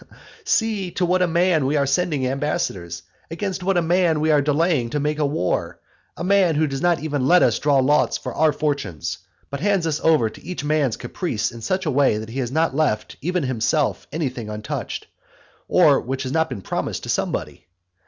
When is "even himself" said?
13.21-14.07